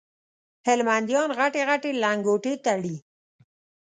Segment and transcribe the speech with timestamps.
[0.67, 2.95] هلمنديان غټي غټي لنګوټې تړي